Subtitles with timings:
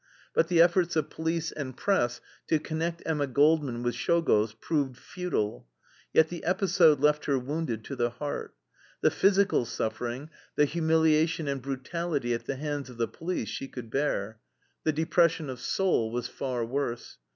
[0.33, 5.67] But the efforts of police and press to connect Emma Goldman with Czolgosz proved futile.
[6.11, 8.55] Yet the episode left her wounded to the heart.
[9.01, 13.91] The physical suffering, the humiliation and brutality at the hands of the police she could
[13.91, 14.39] bear.
[14.85, 17.19] The depression of soul was far worse.